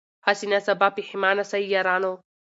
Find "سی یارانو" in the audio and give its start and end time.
1.51-2.13